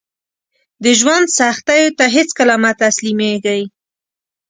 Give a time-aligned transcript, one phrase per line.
[0.83, 3.63] د ژوند سختیو ته هیڅکله مه تسلیمیږئ